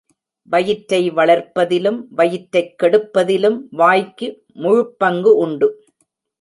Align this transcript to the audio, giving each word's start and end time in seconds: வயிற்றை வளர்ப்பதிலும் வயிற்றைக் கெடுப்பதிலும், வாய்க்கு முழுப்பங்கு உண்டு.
வயிற்றை 0.43 1.11
வளர்ப்பதிலும் 1.11 2.07
வயிற்றைக் 2.09 2.75
கெடுப்பதிலும், 2.83 3.61
வாய்க்கு 3.71 4.43
முழுப்பங்கு 4.53 5.37
உண்டு. 5.37 5.85